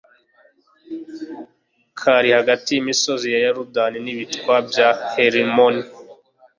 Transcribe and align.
kari 1.99 2.29
hagati 2.37 2.67
y'imisozi 2.71 3.25
ya 3.33 3.39
yorudani 3.45 3.97
n'ibitwa 4.01 4.55
bya 4.69 4.89
herimoni 5.13 5.83